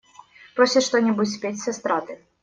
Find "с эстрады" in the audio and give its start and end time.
1.61-2.17